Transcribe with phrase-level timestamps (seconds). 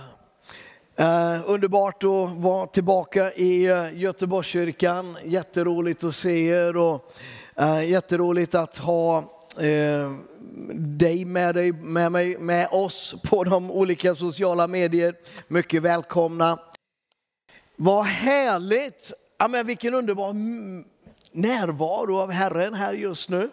[0.96, 5.18] Eh, underbart att vara tillbaka i eh, Göteborgskyrkan.
[5.24, 7.14] Jätteroligt att se er och
[7.56, 9.18] eh, jätteroligt att ha
[9.60, 10.12] eh,
[11.00, 15.16] dig med, dig med, mig, med oss på de olika sociala medier.
[15.48, 16.60] Mycket välkomna.
[17.76, 19.14] Vad härligt!
[19.38, 20.34] Ja, men vilken underbar
[21.32, 23.50] närvaro av Herren här just nu.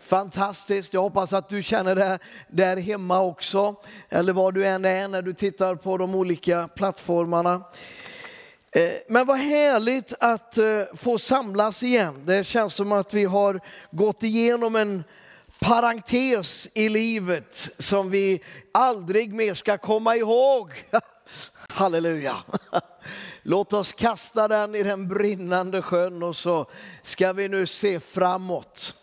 [0.00, 0.94] Fantastiskt.
[0.94, 3.74] Jag hoppas att du känner det där hemma också,
[4.08, 7.62] eller var du än är när du tittar på de olika plattformarna.
[8.72, 12.22] Eh, men vad härligt att eh, få samlas igen.
[12.24, 15.04] Det känns som att vi har gått igenom en
[15.62, 18.42] parentes i livet som vi
[18.74, 20.70] aldrig mer ska komma ihåg.
[21.68, 22.36] Halleluja!
[23.42, 26.66] Låt oss kasta den i den brinnande sjön och så
[27.02, 28.94] ska vi nu se framåt.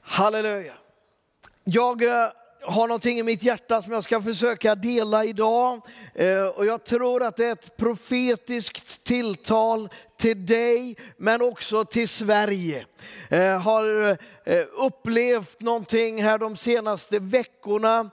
[0.00, 0.74] Halleluja.
[1.64, 2.28] Jag eh,
[2.66, 5.80] har någonting i mitt hjärta som jag ska försöka dela idag.
[6.14, 12.08] Eh, och jag tror att det är ett profetiskt tilltal till dig, men också till
[12.08, 12.86] Sverige.
[13.28, 14.10] Jag har
[14.44, 18.10] eh, upplevt någonting här de senaste veckorna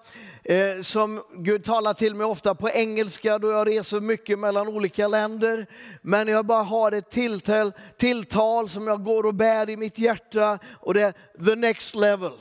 [0.84, 5.66] som Gud talar till mig ofta på engelska då jag reser mycket mellan olika länder.
[6.02, 10.60] Men jag bara har ett tilltal, tilltal som jag går och bär i mitt hjärta
[10.80, 11.14] och det är
[11.46, 12.32] the next level.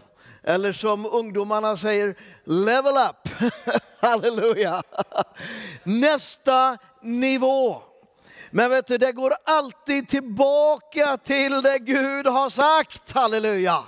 [0.42, 3.52] Eller som ungdomarna säger, level up.
[4.00, 4.82] Halleluja.
[5.82, 7.82] Nästa nivå.
[8.50, 13.12] Men vet du, det går alltid tillbaka till det Gud har sagt.
[13.12, 13.84] Halleluja.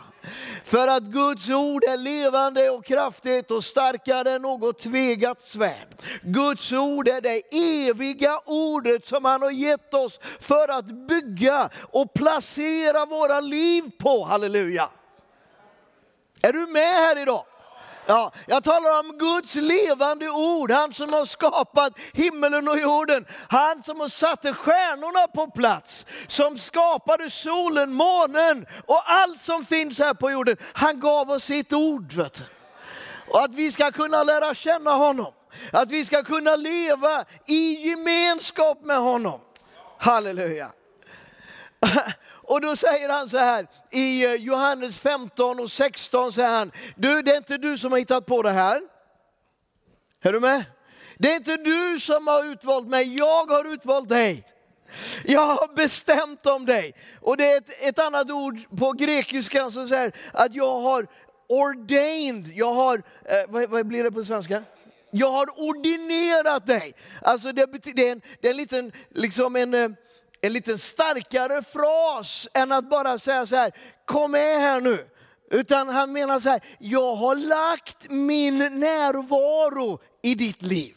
[0.64, 5.88] För att Guds ord är levande och kraftigt och starkare än något tvegat svärd.
[6.22, 7.42] Guds ord är det
[7.88, 14.24] eviga ordet som han har gett oss för att bygga och placera våra liv på.
[14.24, 14.88] Halleluja.
[16.42, 17.44] Är du med här idag?
[18.06, 23.26] Ja, jag talar om Guds levande ord, han som har skapat himmelen och jorden.
[23.48, 29.98] Han som har satt stjärnorna på plats, som skapade solen, månen och allt som finns
[29.98, 30.56] här på jorden.
[30.72, 32.12] Han gav oss sitt ord.
[32.12, 32.44] Vet du.
[33.28, 35.32] Och att vi ska kunna lära känna honom.
[35.72, 39.40] Att vi ska kunna leva i gemenskap med honom.
[39.98, 40.70] Halleluja.
[42.42, 47.22] Och då säger han så här i eh, Johannes 15 och 16 säger han, du
[47.22, 48.82] det är inte du som har hittat på det här.
[50.22, 50.64] Är du med?
[51.18, 54.44] Det är inte du som har utvalt mig, jag har utvalt dig.
[55.24, 56.94] Jag har bestämt om dig.
[57.20, 61.06] Och det är ett, ett annat ord på grekiska som säger att jag har
[61.48, 64.62] ordained, jag har, eh, vad, vad, blir det på svenska?
[65.10, 66.92] Jag har ordinerat dig.
[67.22, 69.88] Alltså det, det är en, det är en liten, liksom en, eh,
[70.42, 73.72] en lite starkare fras än att bara säga så här,
[74.04, 75.08] kom med här nu.
[75.50, 80.96] Utan han menar så här, jag har lagt min närvaro i ditt liv.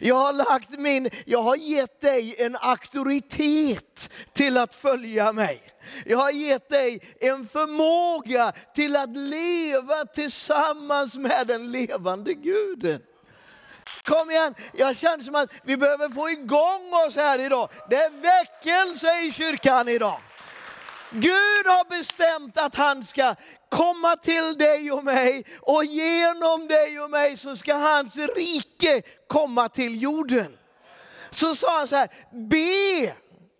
[0.00, 5.62] Jag har, lagt min, jag har gett dig en auktoritet till att följa mig.
[6.06, 13.00] Jag har gett dig en förmåga till att leva tillsammans med den levande guden.
[14.04, 17.68] Kom igen, jag känner som att vi behöver få igång oss här idag.
[17.90, 20.20] Det är väckelse i kyrkan idag.
[21.10, 23.34] Gud har bestämt att han ska
[23.68, 29.68] komma till dig och mig och genom dig och mig så ska hans rike komma
[29.68, 30.56] till jorden.
[31.30, 33.14] Så sa han så här, be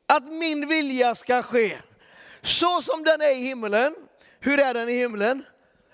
[0.07, 1.79] att min vilja ska ske
[2.43, 3.95] så som den är i himlen.
[4.41, 5.45] Hur är den i himlen?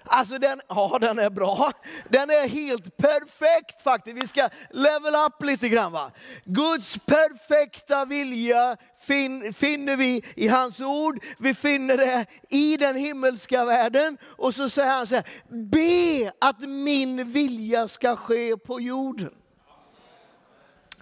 [0.04, 1.72] Alltså den, ja den är bra.
[2.08, 4.16] Den är helt perfekt faktiskt.
[4.16, 5.92] Vi ska level up lite grann.
[5.92, 6.10] Va?
[6.44, 11.24] Guds perfekta vilja fin, finner vi i hans ord.
[11.38, 14.18] Vi finner det i den himmelska världen.
[14.24, 19.34] Och så säger han så här, be att min vilja ska ske på jorden.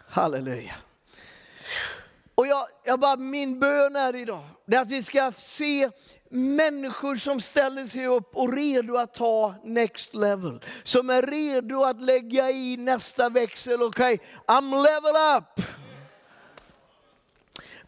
[0.09, 0.75] Halleluja.
[2.39, 5.91] Och jag, jag bara, min bön är idag, det är att vi ska se
[6.31, 10.61] människor som ställer sig upp och är redo att ta next level.
[10.83, 13.83] Som är redo att lägga i nästa växel.
[13.83, 15.67] Okej, okay, I'm level up.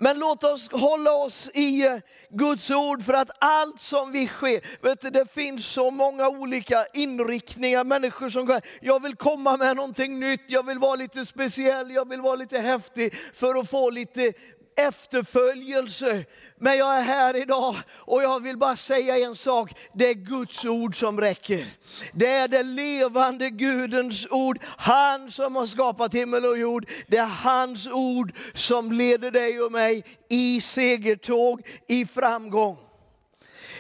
[0.03, 1.97] Men låt oss hålla oss i eh,
[2.31, 6.85] Guds ord för att allt som vi sker, vet du, det finns så många olika
[6.95, 11.91] inriktningar, människor som säger, jag vill komma med någonting nytt, jag vill vara lite speciell,
[11.91, 14.33] jag vill vara lite häftig för att få lite
[14.89, 16.25] efterföljelse.
[16.59, 19.75] Men jag är här idag och jag vill bara säga en sak.
[19.95, 21.67] Det är Guds ord som räcker.
[22.13, 24.59] Det är den levande Gudens ord.
[24.63, 26.89] Han som har skapat himmel och jord.
[27.07, 32.79] Det är hans ord som leder dig och mig i segertåg, i framgång.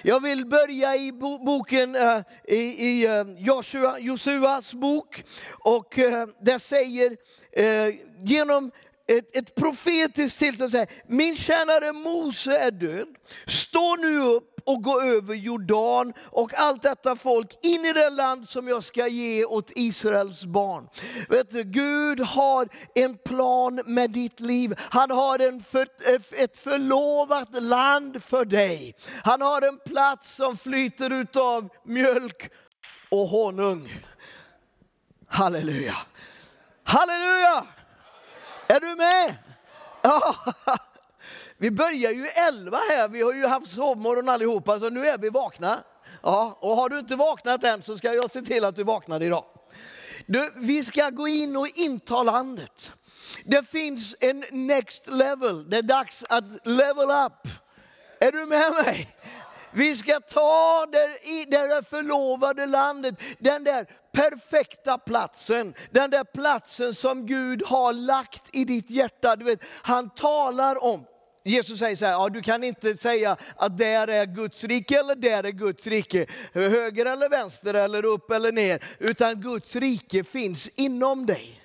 [0.02, 5.24] Jag vill börja i boken, eh, i, i eh, Joshua, Josuas bok.
[5.50, 7.16] Och eh, där säger,
[8.24, 8.70] genom
[9.10, 13.08] ett, ett profetiskt tillstånd säger, min tjänare Mose är död.
[13.46, 18.48] Stå nu upp och gå över Jordan och allt detta folk in i det land
[18.48, 20.88] som jag ska ge åt Israels barn.
[21.28, 24.74] Vet du, Gud har en plan med ditt liv.
[24.78, 25.88] Han har en för,
[26.32, 28.94] ett förlovat land för dig.
[29.24, 32.50] Han har en plats som flyter utav mjölk
[33.08, 33.92] och honung.
[35.28, 35.96] Halleluja!
[36.84, 37.66] Halleluja!
[38.70, 39.36] Är du med?
[40.02, 40.36] Ja.
[41.58, 45.28] Vi börjar ju elva här, vi har ju haft sovmorgon allihopa, så nu är vi
[45.28, 45.84] vakna.
[46.22, 49.22] Ja, och har du inte vaknat än så ska jag se till att du vaknar
[49.22, 49.44] idag.
[50.26, 52.92] Du, vi ska gå in och inta landet.
[53.44, 57.48] Det finns en next level, det är dags att level up.
[58.20, 59.08] Är du med mig?
[59.72, 66.94] Vi ska ta det, i det förlovade landet, den där perfekta platsen, den där platsen
[66.94, 69.36] som Gud har lagt i ditt hjärta.
[69.36, 71.04] Du vet, han talar om
[71.44, 75.14] Jesus säger så här, ja, du kan inte säga att där är Guds rike eller
[75.14, 76.26] där är Guds rike.
[76.52, 78.84] Höger eller vänster eller upp eller ner.
[78.98, 81.60] Utan Guds rike finns inom dig.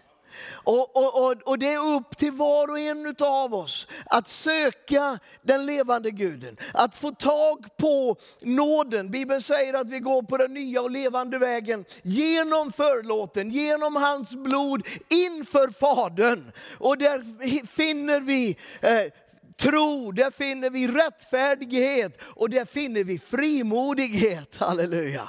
[0.47, 5.19] Och, och, och, och, det är upp till var och en av oss att söka
[5.41, 6.57] den levande guden.
[6.73, 9.11] Att få tag på nåden.
[9.11, 14.35] Bibeln säger att vi går på den nya och levande vägen genom förlåten, genom hans
[14.35, 16.51] blod inför Fadern.
[16.77, 19.11] Och där finner vi eh,
[19.57, 24.55] tro, där finner vi rättfärdighet och där finner vi frimodighet.
[24.57, 25.27] Halleluja.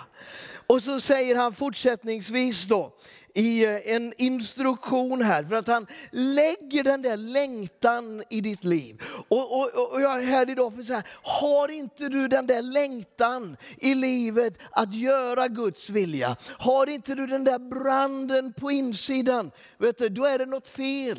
[0.66, 2.92] Och så säger han fortsättningsvis då,
[3.36, 9.02] i eh, en instruktion här, för att han lägger den där längtan i ditt liv.
[9.28, 12.62] Och, och, och jag är här idag för att säga, har inte du den där
[12.62, 16.36] längtan i livet att göra Guds vilja?
[16.58, 21.18] Har inte du den där branden på insidan, vet du, då är det något fel.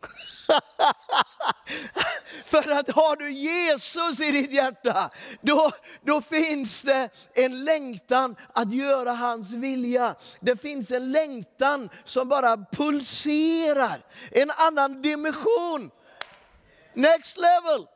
[2.44, 5.10] För att har du Jesus i ditt hjärta,
[5.40, 5.70] då,
[6.02, 10.14] då finns det en längtan att göra hans vilja.
[10.40, 15.90] Det finns en längtan som bara pulserar, en annan dimension.
[16.94, 17.86] Next level.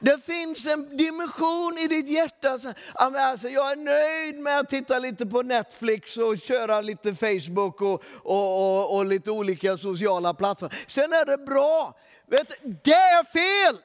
[0.00, 2.58] Det finns en dimension i ditt hjärta.
[2.94, 8.02] Alltså, jag är nöjd med att titta lite på Netflix och köra lite Facebook och,
[8.22, 10.76] och, och, och lite olika sociala plattformar.
[10.86, 11.98] Sen är det bra.
[12.26, 12.48] Vet,
[12.84, 13.82] det är fel!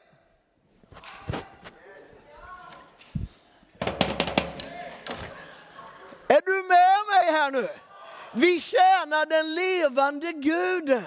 [6.27, 7.68] Är du med mig här nu?
[8.33, 11.06] Vi tjänar den levande guden.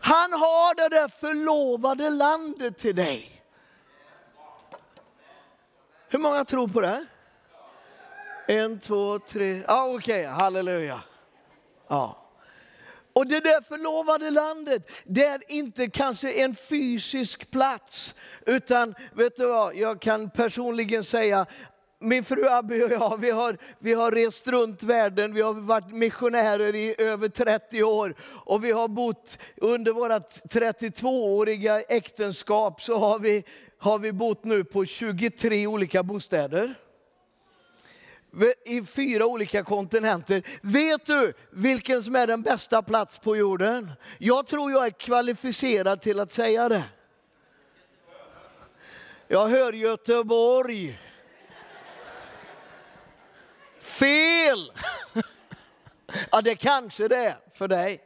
[0.00, 3.39] Han har det där förlovade landet till dig.
[6.12, 7.06] Hur många tror på det?
[8.46, 9.62] En, två, tre.
[9.66, 10.24] Ja, okej, okay.
[10.24, 11.00] halleluja.
[11.88, 12.16] Ja.
[13.12, 18.14] Och det där förlovade landet, det är inte kanske en fysisk plats.
[18.46, 21.46] Utan, vet du vad, jag kan personligen säga
[21.98, 25.92] min fru Abby och jag, vi har, vi har rest runt världen, vi har varit
[25.92, 28.14] missionärer i över 30 år.
[28.20, 33.44] Och vi har bott, under vårt 32-åriga äktenskap, så har vi
[33.80, 36.74] har vi bott nu på 23 olika bostäder
[38.64, 40.42] i fyra olika kontinenter.
[40.60, 43.90] Vet du vilken som är den bästa plats på jorden?
[44.18, 46.84] Jag tror jag är kvalificerad till att säga det.
[49.28, 51.00] Jag hör Göteborg.
[53.78, 54.72] Fel!
[56.32, 58.00] Ja, det kanske det är för dig.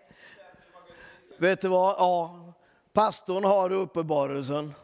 [1.38, 1.94] Vet du vad?
[1.98, 2.52] Ja,
[2.92, 4.74] pastorn har uppenbarelsen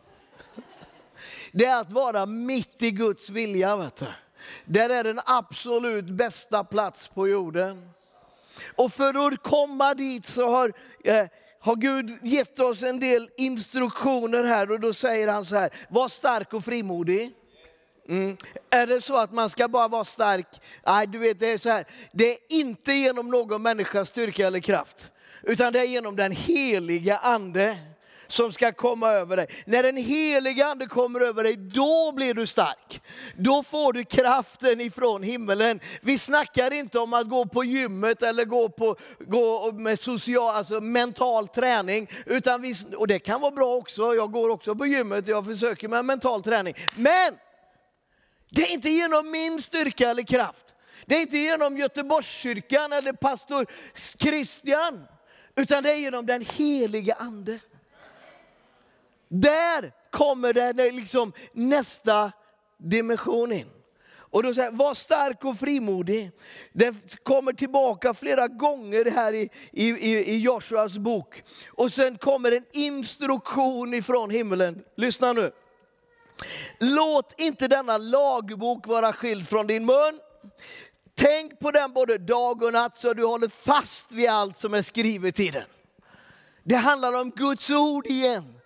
[1.52, 3.76] det är att vara mitt i Guds vilja.
[3.76, 4.06] Vet du.
[4.64, 7.90] Där är den absolut bästa plats på jorden.
[8.76, 10.72] Och för att komma dit så har,
[11.04, 11.26] eh,
[11.60, 16.08] har Gud gett oss en del instruktioner här och då säger han så här, var
[16.08, 17.32] stark och frimodig.
[18.08, 18.36] Mm.
[18.70, 20.46] Är det så att man ska bara vara stark?
[20.86, 24.60] Nej, du vet det är så här, det är inte genom någon människas styrka eller
[24.60, 25.10] kraft,
[25.42, 27.78] utan det är genom den heliga ande
[28.32, 29.46] som ska komma över dig.
[29.64, 33.02] När den heliga ande kommer över dig, då blir du stark.
[33.36, 35.80] Då får du kraften ifrån himmelen.
[36.00, 40.80] Vi snackar inte om att gå på gymmet eller gå, på, gå med social, alltså
[40.80, 42.10] mental träning.
[42.26, 45.88] Utan vi, och det kan vara bra också, jag går också på gymmet, jag försöker
[45.88, 46.74] med mental träning.
[46.96, 47.38] Men
[48.50, 50.66] det är inte genom min styrka eller kraft.
[51.06, 53.66] Det är inte genom Göteborgskyrkan eller pastor
[54.18, 55.06] Christian,
[55.56, 57.58] utan det är genom den heliga ande.
[59.30, 62.32] Där kommer det liksom nästa
[62.78, 63.70] dimension in.
[64.32, 66.30] Och då säger var stark och frimodig.
[66.72, 71.42] Det kommer tillbaka flera gånger här i, i, i Joshuas bok.
[71.68, 74.82] Och sen kommer en instruktion ifrån himlen.
[74.96, 75.50] Lyssna nu.
[76.78, 80.20] Låt inte denna lagbok vara skild från din mun.
[81.14, 84.82] Tänk på den både dag och natt så du håller fast vid allt som är
[84.82, 85.64] skrivet i den.
[86.62, 88.59] Det handlar om Guds ord igen.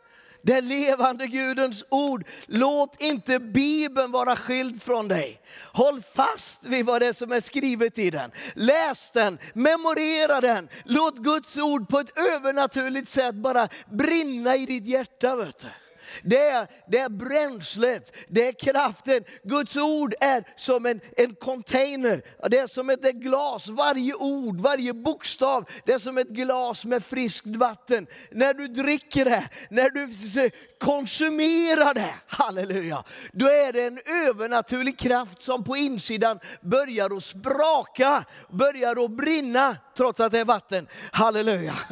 [0.45, 2.25] Det levande Gudens ord.
[2.47, 5.41] Låt inte Bibeln vara skild från dig.
[5.73, 8.31] Håll fast vid vad det är som är skrivet i den.
[8.55, 10.69] Läs den, memorera den.
[10.85, 15.37] Låt Guds ord på ett övernaturligt sätt bara brinna i ditt hjärta.
[15.37, 15.84] Vet du.
[16.23, 19.25] Det är, det är bränslet, det är kraften.
[19.43, 23.69] Guds ord är som en, en container, det är som ett glas.
[23.69, 28.07] Varje ord, varje bokstav, det är som ett glas med friskt vatten.
[28.31, 35.43] När du dricker det, när du konsumerar det, halleluja, då är det en övernaturlig kraft
[35.43, 40.89] som på insidan börjar att spraka, börjar att brinna, trots att det är vatten.
[41.13, 41.75] Halleluja.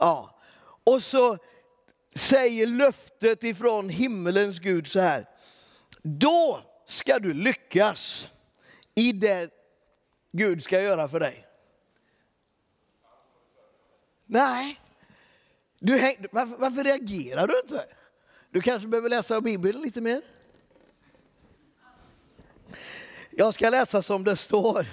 [0.00, 0.30] Ja.
[0.84, 1.38] Och så
[2.14, 5.28] säger löftet ifrån himmelens Gud så här.
[6.02, 8.30] Då ska du lyckas
[8.94, 9.50] i det
[10.32, 11.46] Gud ska göra för dig.
[14.26, 14.80] Nej,
[15.78, 17.86] du häng, varför, varför reagerar du inte?
[18.50, 20.22] Du kanske behöver läsa Bibeln lite mer?
[23.30, 24.86] Jag ska läsa som det står.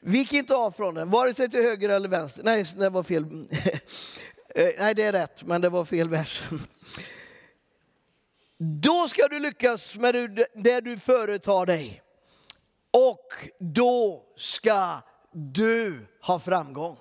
[0.00, 2.42] Vik inte av från den, vare sig till höger eller vänster.
[2.44, 3.24] Nej, det var fel.
[4.54, 6.42] Eh, nej, det är rätt, men det var fel vers.
[8.58, 12.02] Då ska du lyckas med det du företar dig.
[12.90, 16.96] Och då ska du ha framgång.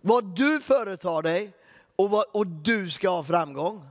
[0.00, 1.52] Vad du företar dig
[1.96, 3.88] och, vad, och du ska ha framgång.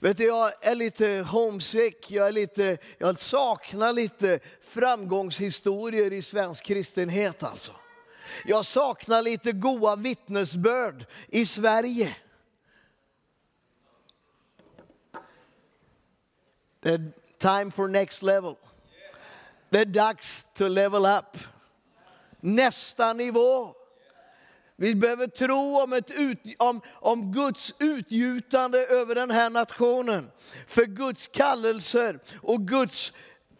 [0.00, 6.64] Vet du, jag är lite homesick, jag, är lite, jag saknar lite framgångshistorier i svensk
[6.64, 7.72] kristenhet alltså.
[8.44, 12.16] Jag saknar lite goda vittnesbörd i Sverige.
[16.80, 18.54] Det är time for next level.
[19.70, 21.38] Det är dags to level up.
[22.40, 23.74] Nästa nivå.
[24.76, 30.30] Vi behöver tro om, ett ut, om, om Guds utgjutande över den här nationen.
[30.66, 33.12] För Guds kallelser och Guds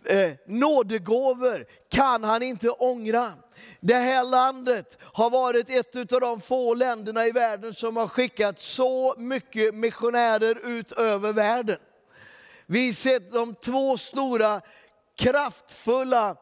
[0.04, 3.34] eh, nådegåvor kan han inte ångra.
[3.80, 8.58] Det här landet har varit ett av de få länderna i världen som har skickat
[8.58, 11.78] så mycket missionärer ut över världen.
[12.66, 14.60] Vi har sett de två stora
[15.16, 16.36] kraftfulla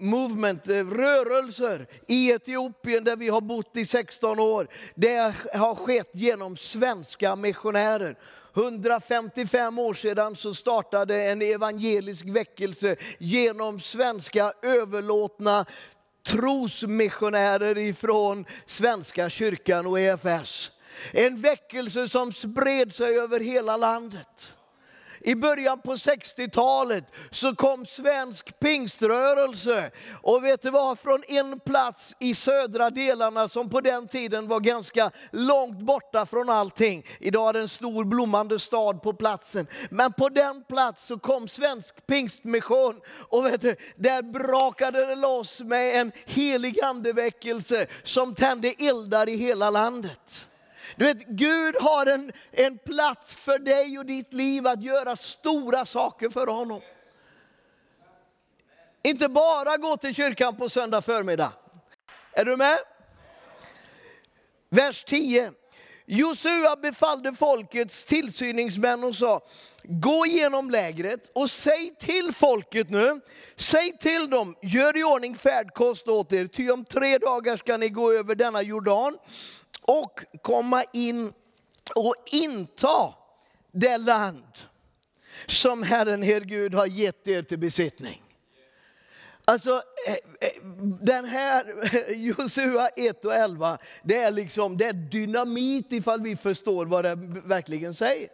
[0.00, 4.68] movement, eh, rörelser i Etiopien där vi har bott i 16 år.
[4.94, 8.16] Det har skett genom svenska missionärer.
[8.54, 15.66] 155 år sedan så startade en evangelisk väckelse genom svenska överlåtna
[16.30, 20.72] trosmissionärer ifrån Svenska kyrkan och EFS.
[21.12, 24.56] En väckelse som spred sig över hela landet.
[25.20, 29.90] I början på 60-talet så kom svensk pingströrelse.
[30.22, 30.98] Och vet du vad?
[30.98, 36.48] Från en plats i södra delarna som på den tiden var ganska långt borta från
[36.48, 37.06] allting.
[37.20, 39.66] Idag är det en stor blommande stad på platsen.
[39.90, 43.00] Men på den plats så kom svensk pingstmission.
[43.28, 49.36] Och vet du, där brakade det loss med en helig andeväckelse som tände eldar i
[49.36, 50.49] hela landet.
[50.96, 55.86] Du vet, Gud har en, en plats för dig och ditt liv att göra stora
[55.86, 56.80] saker för honom.
[59.02, 61.52] Inte bara gå till kyrkan på söndag förmiddag.
[62.32, 62.78] Är du med?
[64.70, 65.52] Vers 10.
[66.06, 69.40] Josua befallde folkets tillsyningsmän och sa,
[69.82, 73.20] gå igenom lägret och säg till folket nu,
[73.56, 77.88] säg till dem, gör i ordning färdkost åt er, ty om tre dagar ska ni
[77.88, 79.18] gå över denna Jordan
[79.80, 81.32] och komma in
[81.94, 83.14] och inta
[83.72, 84.52] det land
[85.46, 88.22] som Herren er Gud har gett er till besittning.
[89.44, 90.64] Alltså, eh, eh,
[91.02, 96.36] den här eh, Josua 1 och 11, det är liksom det är dynamit ifall vi
[96.36, 98.28] förstår vad det verkligen säger.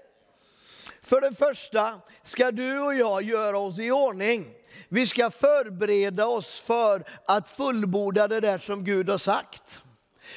[1.02, 4.46] För det första ska du och jag göra oss i ordning.
[4.88, 9.82] Vi ska förbereda oss för att fullborda det där som Gud har sagt.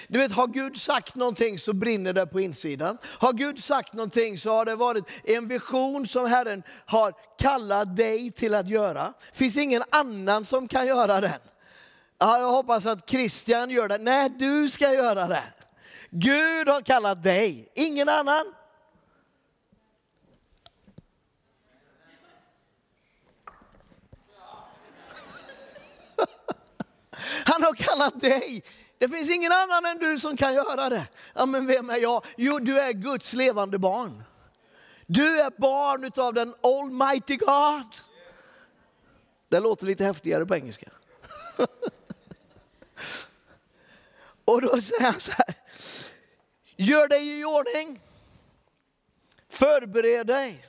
[0.08, 2.98] Du vet, har Gud sagt någonting så brinner det på insidan.
[3.04, 8.32] Har Gud sagt någonting så har det varit en vision som Herren har kallat dig
[8.32, 9.14] till att göra.
[9.32, 11.40] Det finns ingen annan som kan göra den.
[12.18, 13.98] Ja, jag hoppas att Christian gör det.
[13.98, 15.44] Nej, du ska göra det.
[16.10, 18.54] Gud har kallat dig, ingen annan.
[27.46, 28.64] Han har kallat dig.
[29.00, 31.08] Det finns ingen annan än du som kan göra det.
[31.34, 32.26] Ja, men vem är jag?
[32.38, 34.24] Jo, du är Guds levande barn.
[35.06, 37.96] Du är barn av den Almighty God.
[39.50, 40.90] Det låter lite häftigare på engelska.
[44.46, 45.56] Och då säger han så här,
[46.76, 48.02] gör dig i ordning.
[49.50, 50.66] Förbered dig.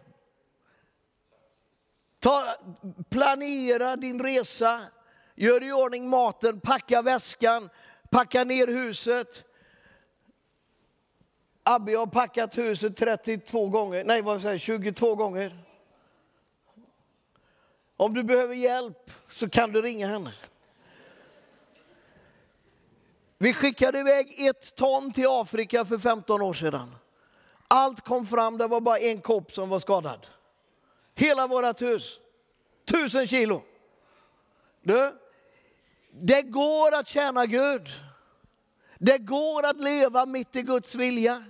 [2.19, 2.57] Ta,
[3.09, 4.81] planera din resa.
[5.35, 7.71] Gör i ordning maten, packa väskan,
[8.11, 9.45] packa ner huset.
[11.62, 15.64] Abbe har packat huset 32 gånger, nej vad säger 22 gånger.
[17.97, 20.33] Om du behöver hjälp så kan du ringa henne.
[23.38, 26.95] Vi skickade iväg ett ton till Afrika för 15 år sedan.
[27.69, 30.26] Allt kom fram, det var bara en kopp som var skadad.
[31.14, 32.21] Hela vårt hus,
[32.85, 33.62] tusen kilo.
[34.83, 35.20] Du,
[36.11, 37.88] det går att tjäna Gud.
[38.99, 41.45] Det går att leva mitt i Guds vilja.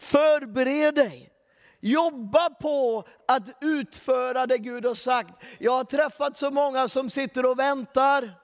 [0.00, 1.32] Förbered dig.
[1.80, 5.44] Jobba på att utföra det Gud har sagt.
[5.58, 8.34] Jag har träffat så många som sitter och väntar.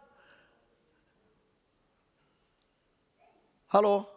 [3.66, 4.11] Hallå?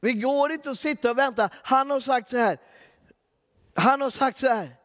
[0.00, 1.50] Vi går inte att sitta och vänta.
[1.52, 2.58] Han har sagt så här.
[3.74, 4.76] Han har sagt så här.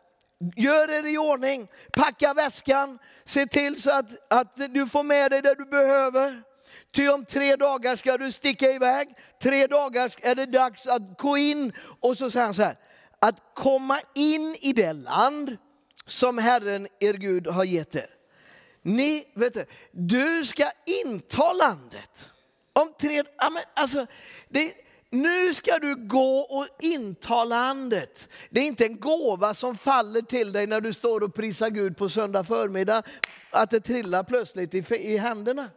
[0.56, 5.42] Gör er i ordning, packa väskan, se till så att, att du får med dig
[5.42, 6.44] det du behöver.
[6.92, 9.10] Ty om tre dagar ska du sticka iväg,
[9.42, 11.74] tre dagar är det dags att gå in.
[12.00, 12.76] Och så säger han så här,
[13.20, 15.58] att komma in i det land
[16.06, 18.10] som Herren er Gud har gett er.
[18.82, 20.72] Ni, vet du, du ska
[21.06, 22.30] inta landet.
[22.74, 23.24] Om tre,
[23.74, 24.06] alltså,
[24.50, 24.74] det,
[25.10, 28.30] nu ska du gå och inta landet.
[28.50, 31.98] Det är inte en gåva som faller till dig när du står och prisar Gud
[31.98, 33.04] på söndag förmiddag,
[33.50, 35.70] att det trillar plötsligt i, i händerna.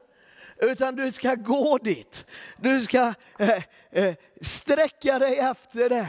[0.57, 2.27] Utan du ska gå dit.
[2.57, 6.09] Du ska eh, eh, sträcka dig efter det.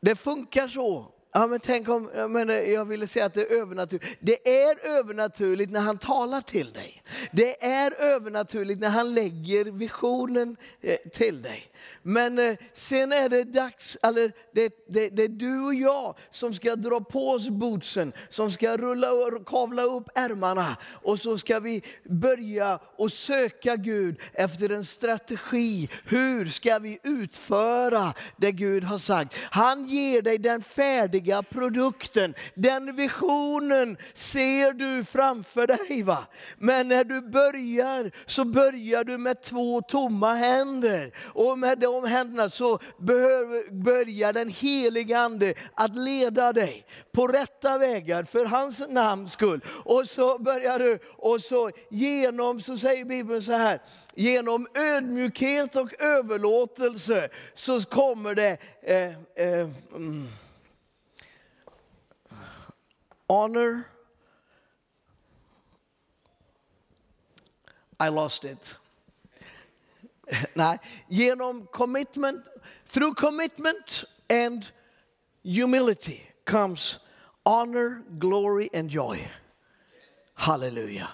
[0.00, 1.14] Det funkar så.
[1.32, 4.18] Ja, men tänk om, men eh, jag ville säga att det är övernaturligt.
[4.20, 7.02] Det är övernaturligt när han talar till dig.
[7.32, 11.72] Det är övernaturligt när han lägger visionen eh, till dig.
[12.02, 16.54] Men eh, sen är det dags, eller det, det, det är du och jag som
[16.54, 21.60] ska dra på oss bootsen, som ska rulla och kavla upp ärmarna och så ska
[21.60, 25.88] vi börja och söka Gud efter en strategi.
[26.04, 29.34] Hur ska vi utföra det Gud har sagt?
[29.50, 31.19] Han ger dig den färdiga
[31.50, 36.02] produkten, den visionen ser du framför dig.
[36.02, 36.26] Va?
[36.58, 41.12] Men när du börjar så börjar du med två tomma händer.
[41.34, 42.78] Och med de händerna så
[43.70, 49.60] börjar den heliga Ande att leda dig på rätta vägar för hans namns skull.
[49.84, 53.80] Och så börjar du, och så genom, så säger Bibeln så här,
[54.14, 59.10] genom ödmjukhet och överlåtelse så kommer det eh,
[59.46, 60.28] eh, mm,
[63.30, 63.84] honor.
[68.00, 68.76] I lost it.
[70.54, 72.48] Nej, genom commitment,
[72.86, 74.72] through commitment and
[75.44, 76.98] humility comes
[77.46, 79.30] honor, glory and joy.
[80.34, 81.08] Halleluja.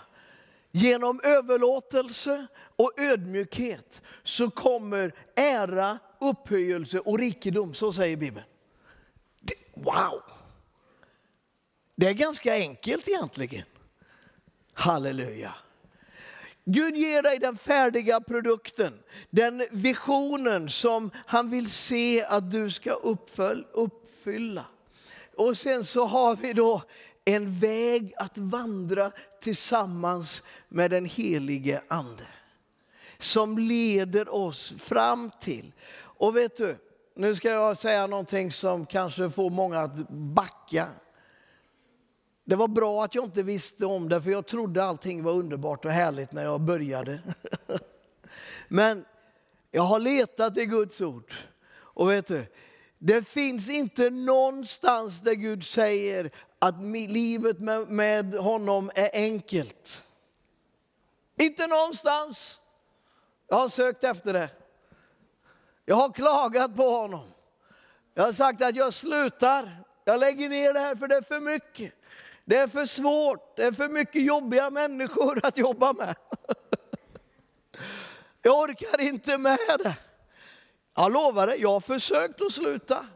[0.72, 8.46] Genom överlåtelse och ödmjukhet så kommer ära, upphöjelse och rikedom, så säger Bibeln.
[9.74, 10.35] Wow!
[11.96, 13.64] Det är ganska enkelt egentligen.
[14.72, 15.54] Halleluja.
[16.64, 18.98] Gud ger dig den färdiga produkten,
[19.30, 22.90] den visionen som han vill se att du ska
[23.72, 24.64] uppfylla.
[25.36, 26.82] Och sen så har vi då
[27.24, 32.26] en väg att vandra tillsammans med den helige Ande.
[33.18, 36.76] Som leder oss fram till, och vet du,
[37.14, 40.88] nu ska jag säga någonting som kanske får många att backa.
[42.48, 45.84] Det var bra att jag inte visste om det, för jag trodde allting var underbart
[45.84, 47.20] och härligt när jag började.
[48.68, 49.04] Men
[49.70, 51.34] jag har letat i Guds ord.
[51.76, 52.46] Och vet du,
[52.98, 60.02] det finns inte någonstans där Gud säger att livet med, med honom är enkelt.
[61.38, 62.60] Inte någonstans.
[63.48, 64.50] Jag har sökt efter det.
[65.84, 67.28] Jag har klagat på honom.
[68.14, 69.84] Jag har sagt att jag slutar.
[70.04, 71.92] Jag lägger ner det här för det är för mycket.
[72.48, 76.16] Det är för svårt, det är för mycket jobbiga människor att jobba med.
[78.42, 79.96] Jag orkar inte med det.
[80.94, 83.06] Jag lovar det, jag har försökt att sluta.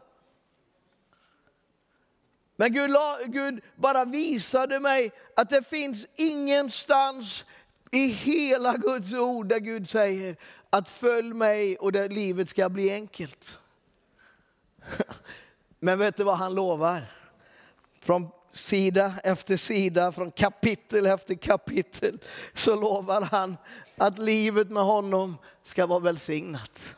[2.55, 2.91] Men Gud,
[3.25, 7.45] Gud, bara visade mig att det finns ingenstans
[7.91, 10.37] i hela Guds ord där Gud säger
[10.69, 13.59] att följ mig och det livet ska bli enkelt.
[15.79, 17.05] Men vet du vad han lovar?
[17.99, 22.19] Från sida efter sida, från kapitel efter kapitel,
[22.53, 23.57] så lovar han
[23.97, 26.95] att livet med honom ska vara välsignat.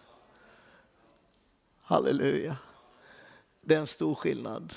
[1.82, 2.58] Halleluja.
[3.62, 4.74] Det är en stor skillnad.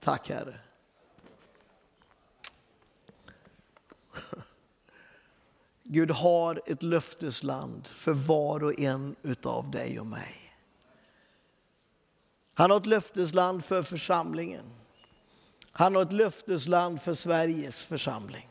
[0.00, 0.60] Tack Herre.
[5.82, 10.41] Gud har ett löftesland för var och en utav dig och mig.
[12.54, 14.64] Han har ett löftesland för församlingen.
[15.72, 18.48] Han har ett löftesland för Sveriges församling.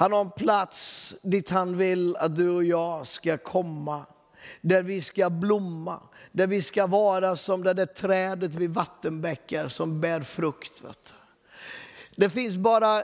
[0.00, 4.06] Han har en plats dit han vill att du och jag ska komma.
[4.60, 6.00] Där vi ska blomma,
[6.32, 10.82] där vi ska vara som det där trädet vid vattenbäckar som bär frukt.
[12.16, 13.02] Det finns, bara,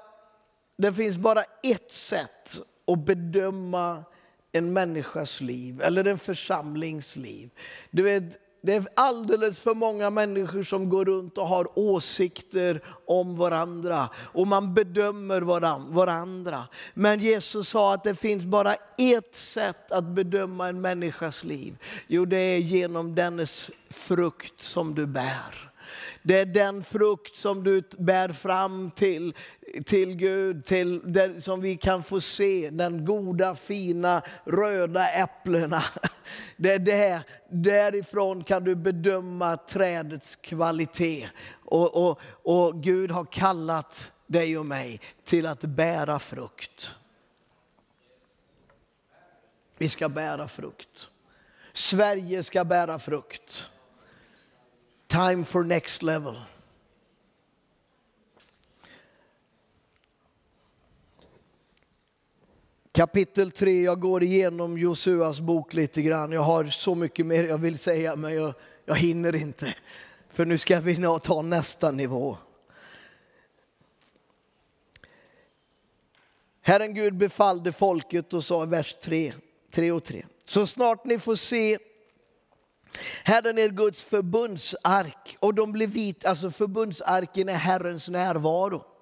[0.76, 4.04] det finns bara ett sätt att bedöma
[4.52, 7.50] en människas liv, eller en församlings liv.
[7.90, 13.36] Du vet, det är alldeles för många människor som går runt och har åsikter om
[13.36, 15.40] varandra och man bedömer
[15.92, 16.64] varandra.
[16.94, 21.76] Men Jesus sa att det finns bara ett sätt att bedöma en människas liv.
[22.06, 25.70] Jo, det är genom dennes frukt som du bär.
[26.22, 29.34] Det är den frukt som du bär fram till,
[29.84, 31.02] till Gud, till
[31.42, 35.82] som vi kan få se, den goda, fina, röda äpplena.
[36.56, 41.28] Det är där, därifrån kan du bedöma trädets kvalitet.
[41.64, 46.94] Och, och, och Gud har kallat dig och mig till att bära frukt.
[49.78, 51.10] Vi ska bära frukt.
[51.72, 53.70] Sverige ska bära frukt.
[55.06, 56.36] Time for next level.
[62.96, 66.32] Kapitel 3, jag går igenom Josuas bok lite grann.
[66.32, 68.54] Jag har så mycket mer jag vill säga men jag,
[68.84, 69.74] jag hinner inte.
[70.30, 72.36] För nu ska vi ta nästa nivå.
[76.60, 79.32] Herren Gud befallde folket och sa i vers 3,
[79.70, 80.26] 3 och 3.
[80.44, 81.78] Så snart ni får se
[83.24, 88.95] Herren är Guds förbundsark och de blir vita, alltså förbundsarken är Herrens närvaro.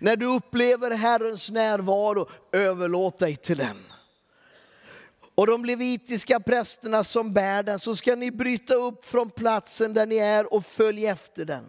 [0.00, 3.76] När du upplever Herrens närvaro, överlåt dig till den.
[5.34, 10.06] Och de levitiska prästerna som bär den, så ska ni bryta upp från platsen där
[10.06, 11.68] ni är och följ efter den.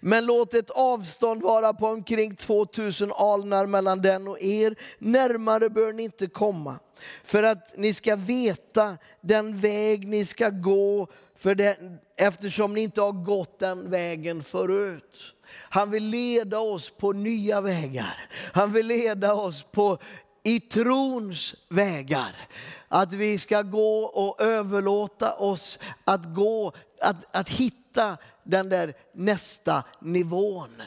[0.00, 5.92] Men låt ett avstånd vara på omkring 2000 alnar mellan den och er, närmare bör
[5.92, 6.78] ni inte komma.
[7.24, 11.08] För att ni ska veta den väg ni ska gå,
[11.42, 11.78] för det,
[12.16, 15.34] eftersom ni inte har gått den vägen förut.
[15.52, 18.30] Han vill leda oss på nya vägar.
[18.52, 19.98] Han vill leda oss på
[20.42, 22.48] i trons vägar.
[22.88, 29.84] Att vi ska gå och överlåta oss att gå, att, att hitta den där nästa
[30.00, 30.82] nivån.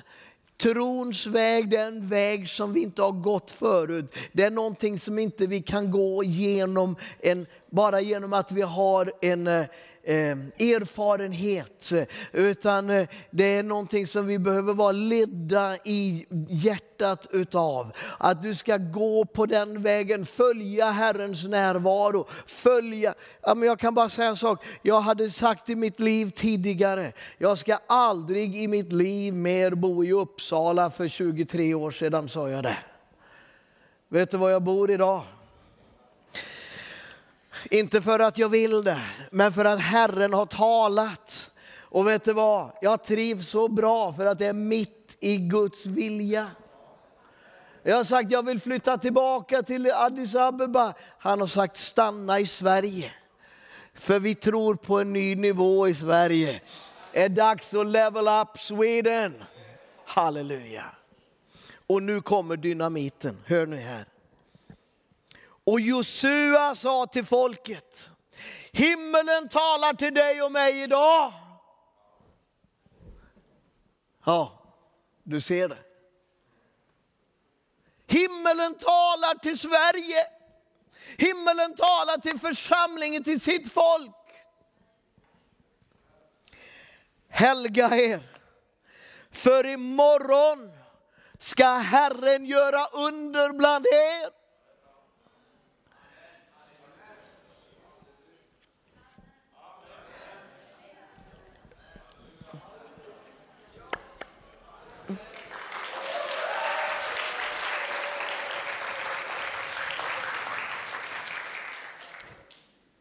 [0.57, 4.15] Trons väg, det är en väg som vi inte har gått förut.
[4.31, 9.13] Det är någonting som inte vi kan gå genom en, bara genom att vi har
[9.21, 9.65] en eh,
[10.07, 11.91] Eh, erfarenhet,
[12.31, 17.91] utan eh, det är någonting som vi behöver vara ledda i hjärtat utav.
[18.17, 22.27] Att du ska gå på den vägen, följa Herrens närvaro.
[22.45, 26.29] Följa, ja, men jag kan bara säga en sak, jag hade sagt i mitt liv
[26.35, 32.29] tidigare, jag ska aldrig i mitt liv mer bo i Uppsala, för 23 år sedan
[32.29, 32.77] sa jag det.
[34.09, 35.23] Vet du var jag bor idag?
[37.71, 39.01] Inte för att jag vill det,
[39.31, 41.51] men för att Herren har talat.
[41.79, 42.71] Och vet du vad?
[42.81, 46.51] Jag trivs så bra för att det är mitt i Guds vilja.
[47.83, 50.93] Jag har sagt jag vill flytta tillbaka till Addis Abeba.
[51.17, 53.11] Han har sagt stanna i Sverige.
[53.93, 56.61] För vi tror på en ny nivå i Sverige.
[57.11, 59.43] Det är dags att level up Sweden.
[60.05, 60.85] Halleluja.
[61.87, 64.05] Och nu kommer dynamiten, hör ni här.
[65.65, 68.09] Och Josua sa till folket,
[68.71, 71.33] himmelen talar till dig och mig idag.
[74.25, 74.61] Ja,
[75.23, 75.77] du ser det.
[78.07, 80.27] Himmelen talar till Sverige.
[81.17, 84.11] Himmelen talar till församlingen, till sitt folk.
[87.29, 88.37] Helga er,
[89.31, 90.71] för imorgon
[91.39, 94.44] ska Herren göra under bland er.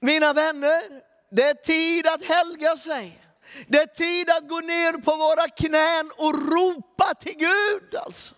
[0.05, 0.83] Mina vänner,
[1.31, 3.21] det är tid att helga sig.
[3.69, 7.95] Det är tid att gå ner på våra knän och ropa till Gud.
[7.95, 8.35] Alltså.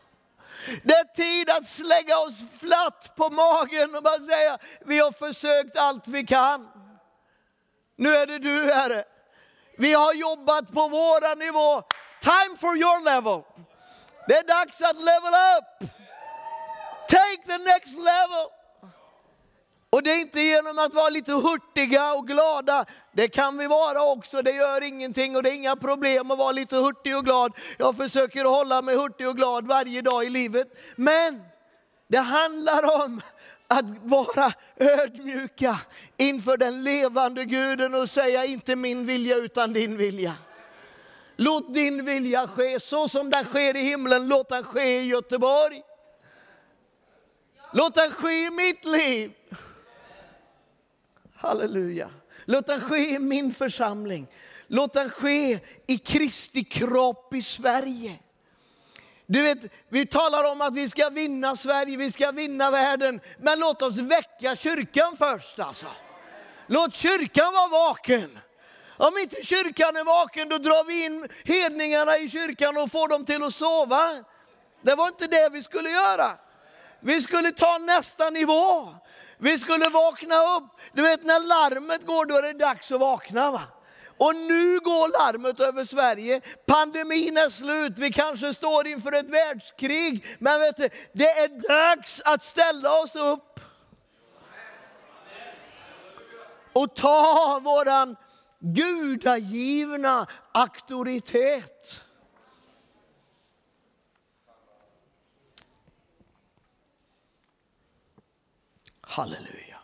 [0.85, 5.79] Det är tid att slägga oss flatt på magen och bara säga, vi har försökt
[5.79, 6.69] allt vi kan.
[7.97, 9.05] Nu är det du Herre.
[9.79, 11.83] Vi har jobbat på våra nivå.
[12.23, 13.43] Time for your level.
[14.29, 15.91] Det är dags att level up.
[17.09, 18.47] Take the next level.
[19.91, 22.85] Och det är inte genom att vara lite hurtiga och glada.
[23.13, 26.53] Det kan vi vara också, det gör ingenting och det är inga problem att vara
[26.53, 27.53] lite hurtig och glad.
[27.79, 30.69] Jag försöker hålla mig hurtig och glad varje dag i livet.
[30.97, 31.43] Men
[32.09, 33.21] det handlar om
[33.69, 35.81] att vara ödmjuka
[36.17, 40.35] inför den levande guden och säga inte min vilja utan din vilja.
[41.37, 45.83] Låt din vilja ske så som den sker i himlen, låt den ske i Göteborg.
[47.73, 49.33] Låt den ske i mitt liv.
[51.39, 52.11] Halleluja.
[52.45, 54.27] Låt den ske i min församling.
[54.67, 58.19] Låt den ske i Kristi kropp i Sverige.
[59.27, 63.21] Du vet, vi talar om att vi ska vinna Sverige, vi ska vinna världen.
[63.39, 65.87] Men låt oss väcka kyrkan först alltså.
[66.67, 68.39] Låt kyrkan vara vaken.
[68.99, 73.25] Om inte kyrkan är vaken då drar vi in hedningarna i kyrkan och får dem
[73.25, 74.25] till att sova.
[74.83, 76.39] Det var inte det vi skulle göra.
[77.01, 78.95] Vi skulle ta nästa nivå.
[79.39, 80.71] Vi skulle vakna upp.
[80.93, 83.51] Du vet när larmet går då är det dags att vakna.
[83.51, 83.63] Va?
[84.19, 86.41] Och nu går larmet över Sverige.
[86.67, 90.25] Pandemin är slut, vi kanske står inför ett världskrig.
[90.39, 93.61] Men vet du, det är dags att ställa oss upp.
[96.73, 98.17] Och ta våran
[98.59, 102.06] gudagivna auktoritet.
[109.17, 109.79] Halleluja.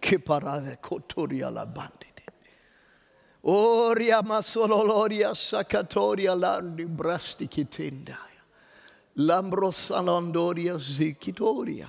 [0.00, 2.26] Kiparade kotoria la bandidi.
[3.42, 8.16] Oria masololoria sakatoria landi brasti kitinda.
[9.14, 11.88] Lambrosalandoria zikitoria.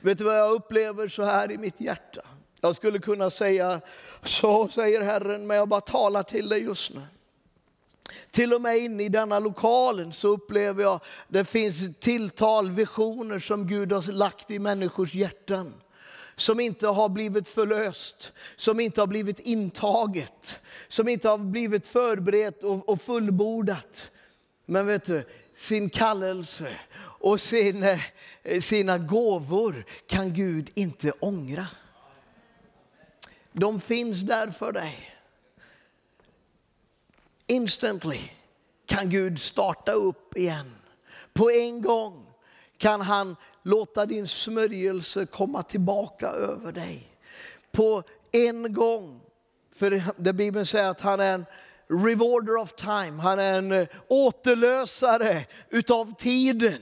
[0.00, 2.22] Vet du vad jag upplever så här i mitt hjärta?
[2.60, 3.80] Jag skulle kunna säga,
[4.22, 7.02] så säger Herren, men jag bara talar till dig just nu.
[8.34, 13.66] Till och med inne i denna lokalen så upplever jag det finns tilltal, visioner som
[13.66, 15.74] Gud har lagt i människors hjärtan.
[16.36, 22.62] Som inte har blivit förlöst, som inte har blivit intaget, som inte har blivit förberett
[22.62, 24.10] och, och fullbordat.
[24.66, 31.66] Men vet du, sin kallelse och sin, eh, sina gåvor kan Gud inte ångra.
[33.52, 35.13] De finns där för dig.
[37.46, 38.20] Instantly
[38.86, 40.74] kan Gud starta upp igen.
[41.32, 42.26] På en gång
[42.78, 47.08] kan han låta din smörjelse komma tillbaka över dig.
[47.72, 48.02] På
[48.32, 49.20] en gång.
[49.74, 51.46] För det Bibeln säger att han är en
[51.88, 53.22] rewarder of time.
[53.22, 56.80] Han är en återlösare utav tiden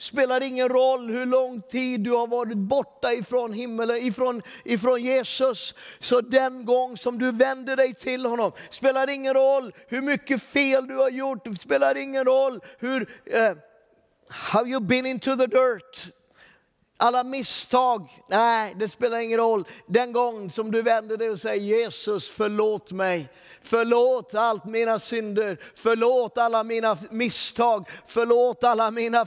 [0.00, 5.74] spelar ingen roll hur lång tid du har varit borta ifrån himmelen, ifrån, ifrån Jesus.
[5.98, 10.86] Så den gång som du vänder dig till honom, spelar ingen roll hur mycket fel
[10.86, 13.56] du har gjort, spelar ingen roll hur, eh, uh,
[14.28, 16.12] have you been into the dirt?
[16.96, 19.64] Alla misstag, nej det spelar ingen roll.
[19.86, 23.28] Den gång som du vänder dig och säger Jesus förlåt mig.
[23.62, 29.26] Förlåt allt mina synder, förlåt alla mina misstag, förlåt alla mina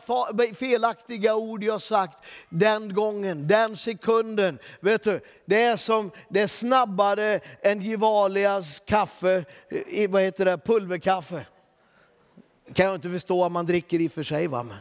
[0.56, 2.26] felaktiga ord jag sagt.
[2.50, 9.46] Den gången, den sekunden, vet du, det är som, det är snabbare än Gevalias kaffe,
[10.10, 11.46] vad heter det, pulverkaffe.
[12.74, 14.48] Kan jag inte förstå att man dricker i och för sig.
[14.48, 14.63] Va?
[14.63, 14.78] Men,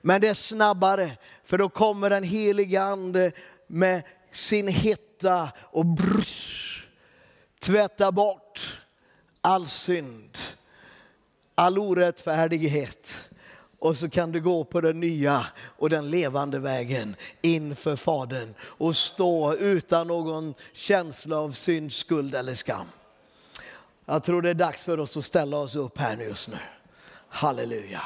[0.00, 1.10] men det är snabbare,
[1.44, 3.32] för då kommer den heliga ande
[3.66, 6.73] med sin hetta och brus
[7.64, 8.80] tvätta bort
[9.40, 10.38] all synd,
[11.54, 13.28] all orättfärdighet.
[13.78, 18.96] Och så kan du gå på den nya och den levande vägen inför Fadern och
[18.96, 22.86] stå utan någon känsla av synd, skuld eller skam.
[24.06, 26.58] Jag tror det är dags för oss att ställa oss upp här just nu.
[27.28, 28.02] Halleluja.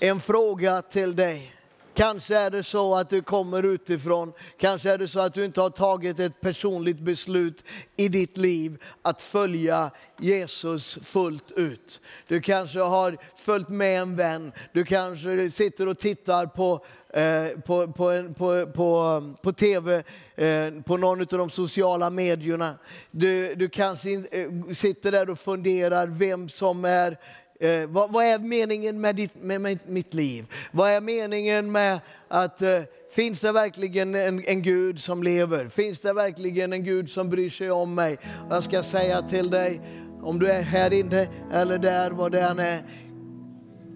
[0.00, 1.54] En fråga till dig.
[1.94, 5.60] Kanske är det så att du kommer utifrån, kanske är det så att du inte
[5.60, 7.64] har tagit ett personligt beslut
[7.96, 12.00] i ditt liv att följa Jesus fullt ut.
[12.28, 17.92] Du kanske har följt med en vän, du kanske sitter och tittar på eh, på,
[17.92, 20.02] på, på, på, på tv,
[20.34, 22.74] eh, på någon av de sociala medierna.
[23.10, 27.18] Du, du kanske eh, sitter där och funderar vem som är
[27.60, 30.46] Eh, vad, vad, är meningen med, ditt, med, med, mitt liv?
[30.72, 32.80] Vad är meningen med att eh,
[33.12, 35.68] finns det verkligen en, en, Gud som lever?
[35.68, 38.18] Finns det verkligen en Gud som bryr sig om mig?
[38.50, 39.80] Jag ska säga till dig,
[40.22, 42.82] om du är här inne eller där, vad det än är,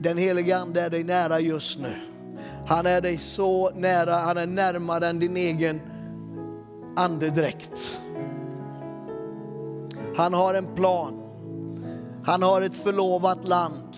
[0.01, 1.93] den helige Ande är dig nära just nu.
[2.67, 5.81] Han är dig så nära, han är närmare än din egen
[6.97, 8.01] andedräkt.
[10.17, 11.28] Han har en plan.
[12.25, 13.97] Han har ett förlovat land.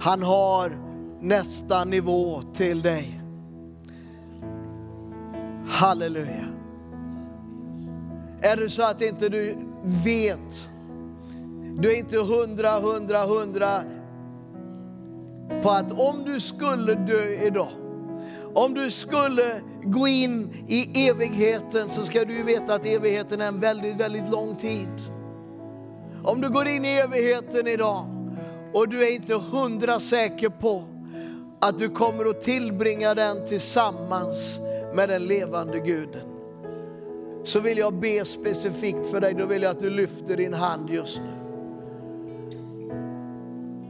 [0.00, 0.78] Han har
[1.20, 3.20] nästa nivå till dig.
[5.68, 6.44] Halleluja.
[8.40, 9.56] Är det så att inte du
[10.04, 10.70] vet,
[11.78, 13.82] du är inte hundra, hundra, hundra
[15.62, 17.68] på att om du skulle dö idag,
[18.54, 23.60] om du skulle gå in i evigheten så ska du veta att evigheten är en
[23.60, 24.88] väldigt, väldigt lång tid.
[26.26, 28.06] Om du går in i evigheten idag
[28.72, 30.82] och du är inte hundra säker på
[31.60, 34.60] att du kommer att tillbringa den tillsammans
[34.94, 36.28] med den levande guden.
[37.44, 40.90] Så vill jag be specifikt för dig, då vill jag att du lyfter din hand
[40.90, 41.32] just nu.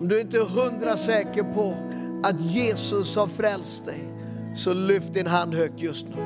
[0.01, 1.75] Om du inte är hundra säker på
[2.23, 4.05] att Jesus har frälst dig,
[4.57, 6.23] så lyft din hand högt just nu.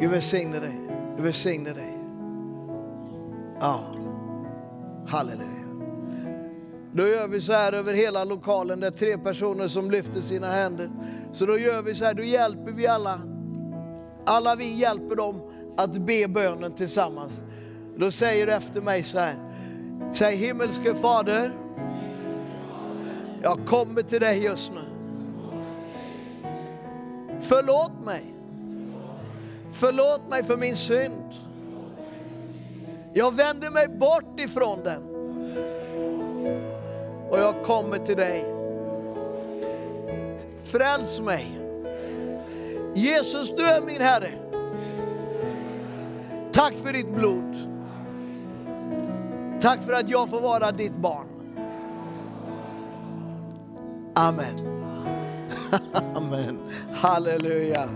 [0.00, 0.80] Gud välsigne dig.
[1.16, 1.98] Gud välsigne dig.
[3.60, 4.01] Ja.
[5.06, 5.48] Halleluja.
[6.92, 10.46] Då gör vi så här över hela lokalen, det är tre personer som lyfter sina
[10.46, 10.90] händer.
[11.32, 13.20] Så då gör vi så här, då hjälper vi alla.
[14.26, 15.40] Alla vi hjälper dem
[15.76, 17.42] att be bönen tillsammans.
[17.96, 19.36] Då säger du efter mig så här.
[20.14, 21.52] Säg himmelske Fader,
[23.42, 24.80] jag kommer till dig just nu.
[27.40, 28.34] Förlåt mig.
[29.72, 31.34] Förlåt mig för min synd.
[33.14, 35.02] Jag vänder mig bort ifrån den.
[37.30, 38.44] Och jag kommer till dig.
[40.62, 41.58] Fräls mig.
[42.94, 44.32] Jesus, du är min Herre.
[46.52, 47.56] Tack för ditt blod.
[49.60, 51.26] Tack för att jag får vara ditt barn.
[54.14, 54.58] Amen.
[56.14, 56.58] Amen.
[56.94, 57.88] Halleluja.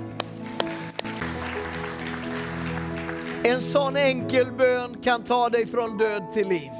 [3.49, 6.71] En sån enkel bön kan ta dig från död till liv.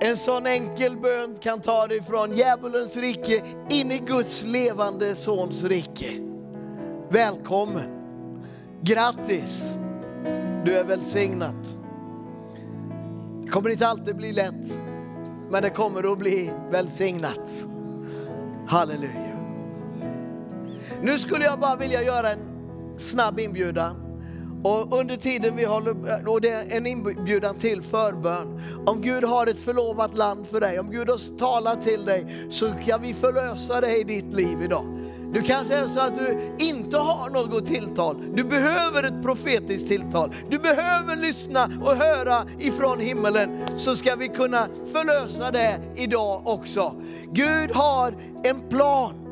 [0.00, 5.64] En sån enkel bön kan ta dig från djävulens rike in i Guds levande sons
[5.64, 6.12] rike.
[7.08, 7.88] Välkommen!
[8.80, 9.76] Grattis!
[10.64, 11.66] Du är välsignad.
[13.44, 14.80] Det kommer inte alltid bli lätt,
[15.50, 17.66] men det kommer att bli välsignat.
[18.66, 19.38] Halleluja.
[21.02, 22.38] Nu skulle jag bara vilja göra en
[22.98, 24.03] snabb inbjudan.
[24.64, 28.62] Och under tiden vi håller, och det är en inbjudan till förbön.
[28.86, 32.72] Om Gud har ett förlovat land för dig, om Gud har talat till dig, så
[32.86, 34.84] kan vi förlösa dig i ditt liv idag.
[35.34, 38.16] Du kanske är så att du inte har något tilltal.
[38.34, 40.34] Du behöver ett profetiskt tilltal.
[40.50, 46.94] Du behöver lyssna och höra ifrån himmelen så ska vi kunna förlösa det idag också.
[47.32, 49.23] Gud har en plan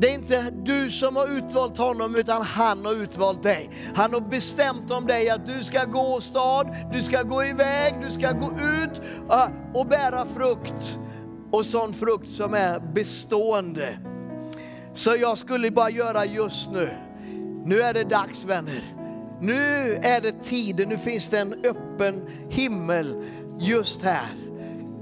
[0.00, 3.70] det är inte du som har utvalt honom utan han har utvalt dig.
[3.94, 8.10] Han har bestämt om dig att du ska gå stad, du ska gå iväg, du
[8.10, 9.02] ska gå ut
[9.74, 10.98] och bära frukt.
[11.52, 13.98] Och sån frukt som är bestående.
[14.94, 16.90] Så jag skulle bara göra just nu.
[17.64, 18.94] Nu är det dags vänner.
[19.40, 23.24] Nu är det tiden, nu finns det en öppen himmel
[23.58, 24.34] just här.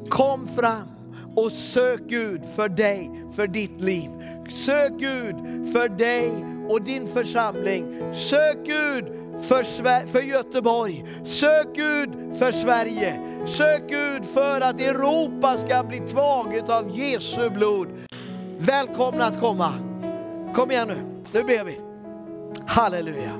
[0.08, 0.97] Kom fram
[1.44, 4.10] och sök Gud för dig, för ditt liv.
[4.54, 5.36] Sök Gud
[5.72, 6.30] för dig
[6.68, 8.14] och din församling.
[8.14, 9.04] Sök Gud
[9.42, 9.62] för,
[10.06, 11.04] för Göteborg.
[11.24, 13.20] Sök Gud för Sverige.
[13.46, 17.88] Sök Gud för att Europa ska bli tvaget av Jesu blod.
[18.58, 19.72] Välkomna att komma.
[20.54, 21.80] Kom igen nu, nu ber vi.
[22.66, 23.32] Halleluja.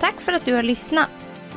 [0.00, 1.21] Tack för att du har lyssnat.